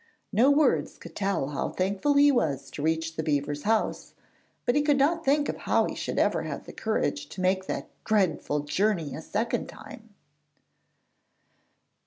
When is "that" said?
7.67-7.87